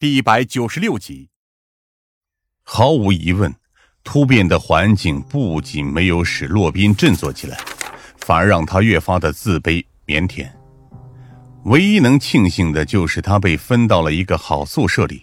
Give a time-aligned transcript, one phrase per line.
[0.00, 1.28] 第一百九十六集。
[2.62, 3.52] 毫无疑问，
[4.04, 7.58] 突变的环境不仅没有使洛宾振作起来，
[8.16, 10.48] 反而让他越发的自卑腼腆。
[11.64, 15.20] 唯一能庆幸的就是他被分到了一个好宿舍里，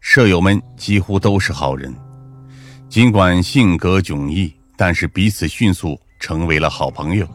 [0.00, 1.94] 舍友们几乎都是好人，
[2.88, 7.28] 尽管性格迥异，但是彼此迅速成为了好朋友。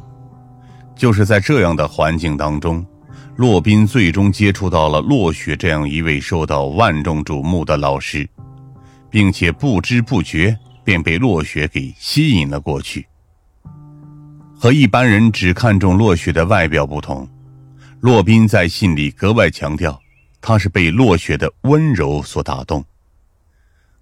[0.95, 2.83] 就是在这样的环境当中，
[3.35, 8.29] 洛宾最终接触到了洛雪这样一位受到万众瞩目的老师，
[9.09, 13.05] 并且不知不觉便被洛雪给吸引了过去。
[14.55, 17.27] 和一般人只看重落雪的外表不同，
[18.01, 19.99] 洛宾在信里格外强调，
[20.39, 22.85] 他是被落雪的温柔所打动。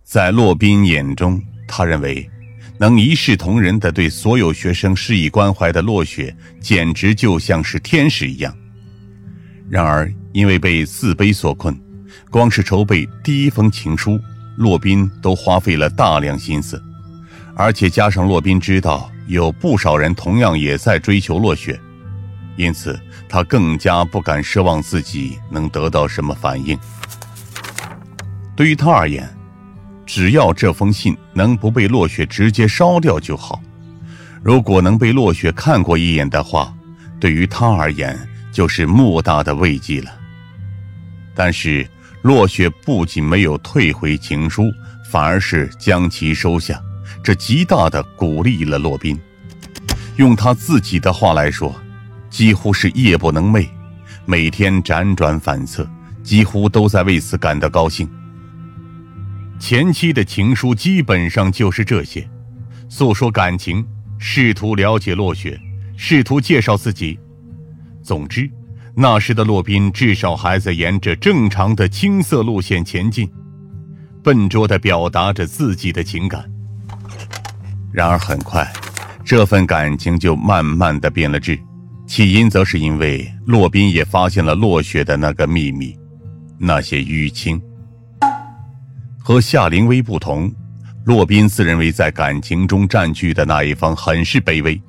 [0.04, 2.29] 在洛宾眼中，他认为。
[2.77, 8.52] 能一视同仁地对所有学生施以关怀的落雪，简直就像是天使一样。
[9.71, 11.73] 然而，因为被自卑所困，
[12.29, 14.20] 光是筹备第一封情书，
[14.57, 16.84] 洛宾都花费了大量心思。
[17.55, 21.79] 而且加上洛宾知道有不少人同样也在追求落雪，
[22.57, 26.77] 因此他更加不敢奢望自己能得到什么反应。
[28.53, 29.26] 对于他而言，
[30.05, 33.62] 只要这封信能不被落雪直接烧掉就好。
[34.43, 36.74] 如果能被落雪看过一眼的话，
[37.21, 38.20] 对于他而言
[38.52, 40.12] 就是莫大的慰藉了。
[41.34, 41.88] 但是
[42.21, 44.71] 落雪不仅没有退回情书，
[45.10, 46.80] 反而是将其收下，
[47.24, 49.20] 这极大的鼓励了洛宾。
[50.18, 51.74] 用他自己的话来说，
[52.30, 53.68] 几乎是夜不能寐，
[54.26, 55.90] 每天辗转反侧，
[56.21, 58.08] 几乎都在为此感到高兴。
[59.58, 62.30] 前期的情书基本上就是这些，
[62.90, 63.86] 诉说感情，
[64.19, 65.59] 试图了解落雪，
[65.96, 67.18] 试图介绍自己。
[68.03, 68.50] 总之，
[68.96, 73.30] 那时的洛宾至少还在沿着正常的青涩路线前进，
[74.24, 76.44] 笨拙地表达着自己的情感。
[77.91, 78.66] 然而很快，
[79.24, 81.59] 这份感情就慢慢的变了质，
[82.08, 85.96] 起因则是因为洛宾也发现了落雪的那个秘密，
[86.58, 87.62] 那些淤青。
[89.20, 90.52] 和夏灵薇不同，
[91.06, 94.81] 洛宾自认为在感情中占据的那一方很是卑微，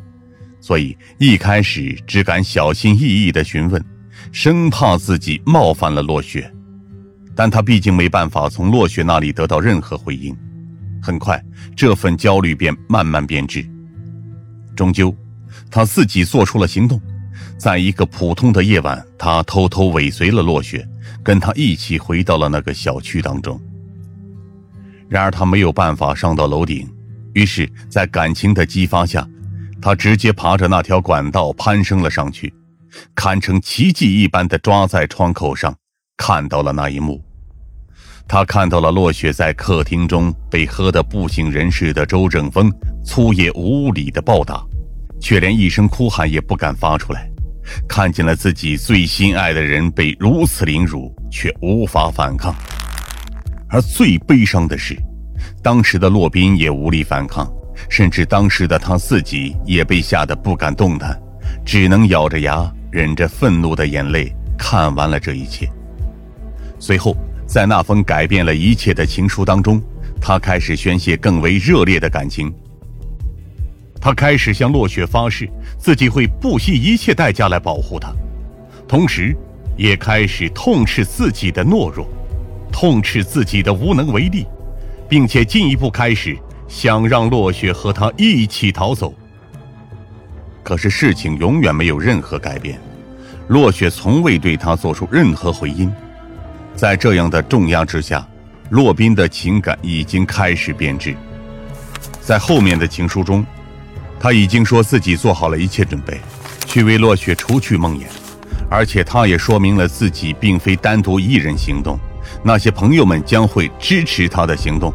[0.63, 3.85] 所以一开始只敢小心翼翼地询问，
[4.31, 6.51] 生怕自己冒犯了落雪。
[7.35, 10.37] 但他毕竟没办法从落雪那里得到任何回应，
[11.03, 11.43] 很快
[11.75, 13.67] 这份焦虑便慢慢变质。
[14.77, 15.15] 终究，
[15.71, 17.01] 他自己做出了行动，
[17.59, 20.87] 在一个普通的夜晚，他偷偷尾随了落雪，
[21.25, 23.61] 跟他一起回到了那个小区当中。
[25.09, 26.89] 然而他没有办法上到楼顶，
[27.33, 29.27] 于是，在感情的激发下，
[29.83, 32.55] 他直接爬着那条管道攀升了上去，
[33.17, 35.75] 堪称奇迹一般的抓在窗口上，
[36.17, 37.21] 看到了那一幕。
[38.29, 42.73] 他看到了落雪在客厅中被喝得不省人事的周正峰
[43.05, 44.65] 粗野无礼的暴打，
[45.21, 47.21] 却连一声哭喊也不敢发出来；
[47.89, 52.55] 看见了自己最心爱的人被如此凌辱，却无法反抗。
[53.69, 54.97] 而最悲伤的是，
[55.61, 57.53] 当时的洛宾也无力反抗，
[57.89, 61.21] 甚至当时的他自己也被吓得不敢动弹，
[61.65, 65.69] 只能咬着牙忍着愤怒的眼泪看完了这一切。
[66.79, 67.17] 随后，
[67.47, 69.81] 在那封改变了一切的情书当中，
[70.21, 72.53] 他开始宣泄更为热烈的感情。
[74.01, 75.49] 他开始向落雪发誓，
[75.79, 78.13] 自己会不惜一切代价来保护她，
[78.89, 79.37] 同时，
[79.77, 82.09] 也开始痛斥自己的懦弱。
[82.73, 84.47] 痛斥自己的无能为力，
[85.09, 86.37] 并且进一步开始
[86.69, 89.15] 想让落雪和他一起逃走。
[90.63, 92.81] 可是事情永远没有任何改变，
[93.49, 95.93] 落雪从未对他做出任何回音。
[96.75, 98.27] 在这样的重压之下，
[98.71, 101.15] 洛宾的情感已经开始变质。
[102.21, 103.45] 在后面的情书中，
[104.19, 106.21] 他已经说自己做好了一切准备，
[106.65, 108.05] 去为落雪除去梦魇，
[108.71, 111.99] 而且他也说明了自己并非单独一人行动。
[112.43, 114.95] 那些朋友们将会支持他的行动，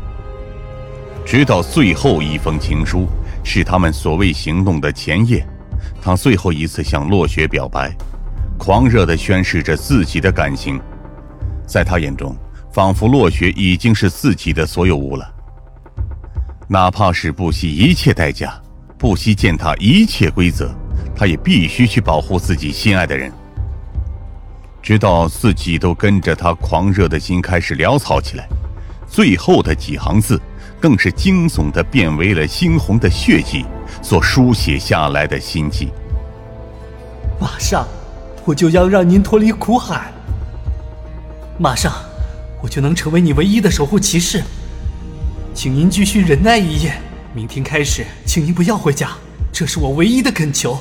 [1.27, 3.05] 直到最后一封情书
[3.43, 5.45] 是他们所谓行动的前夜，
[6.01, 7.93] 他最后一次向落雪表白，
[8.57, 10.79] 狂热地宣示着自己的感情。
[11.67, 12.33] 在他眼中，
[12.71, 15.29] 仿佛落雪已经是自己的所有物了，
[16.69, 18.53] 哪怕是不惜一切代价，
[18.97, 20.73] 不惜践踏一切规则，
[21.13, 23.29] 他也必须去保护自己心爱的人。
[24.81, 28.47] 直到自己都跟着他狂热的心开始潦草起来，
[29.09, 30.39] 最后的几行字
[30.79, 33.65] 更是惊悚的变为了猩红的血迹
[34.01, 35.89] 所书写下来的心迹。
[37.39, 37.87] 马上，
[38.45, 40.11] 我就要让您脱离苦海。
[41.57, 41.93] 马上，
[42.61, 44.43] 我就能成为你唯一的守护骑士。
[45.53, 46.93] 请您继续忍耐一夜，
[47.33, 49.11] 明天开始，请您不要回家，
[49.51, 50.77] 这是我唯一的恳求。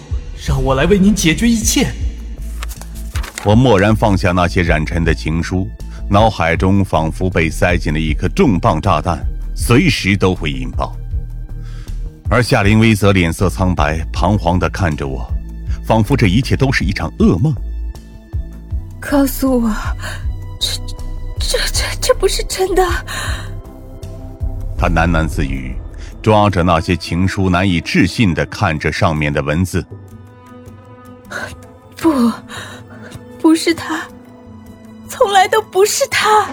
[0.47, 1.91] 让我来为您解决一切。
[3.43, 5.67] 我蓦然放下那些染尘的情书，
[6.09, 9.19] 脑海中仿佛被塞进了一颗重磅炸弹，
[9.55, 10.97] 随时都会引爆。
[12.31, 15.29] 而夏林薇则脸色苍白，彷徨的看着我，
[15.85, 17.55] 仿佛这一切都是一场噩梦。
[19.01, 19.73] 告诉我，
[20.61, 20.77] 这、
[21.39, 22.83] 这、这、这不是真的。
[24.79, 25.75] 他喃喃自语，
[26.23, 29.85] 抓着那些情书，难以置信的看着上面的文字。
[31.97, 32.31] 不，
[33.41, 34.03] 不是他，
[35.27, 36.47] 从来都不是他。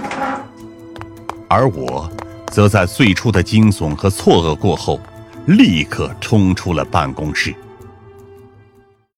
[1.47, 2.09] 而我，
[2.47, 4.99] 则在最初的惊悚和错愕过后，
[5.45, 7.53] 立刻冲出了办公室。